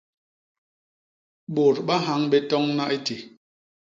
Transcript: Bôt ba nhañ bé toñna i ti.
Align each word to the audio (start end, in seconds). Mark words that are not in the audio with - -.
Bôt 1.53 1.75
ba 1.87 1.95
nhañ 2.03 2.21
bé 2.31 2.37
toñna 2.49 2.83
i 2.95 2.97
ti. 3.05 3.15